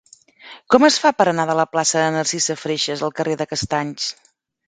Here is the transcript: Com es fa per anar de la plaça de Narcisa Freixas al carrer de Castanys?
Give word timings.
Com 0.75 0.85
es 0.87 0.95
fa 1.01 1.09
per 1.17 1.25
anar 1.31 1.45
de 1.49 1.57
la 1.59 1.65
plaça 1.75 2.01
de 2.03 2.07
Narcisa 2.15 2.57
Freixas 2.61 3.03
al 3.09 3.13
carrer 3.21 3.35
de 3.43 3.47
Castanys? 3.53 4.09